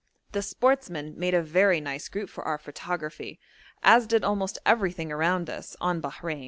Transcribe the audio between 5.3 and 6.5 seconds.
us on Bahrein.